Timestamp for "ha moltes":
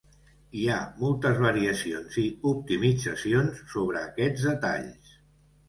0.69-1.41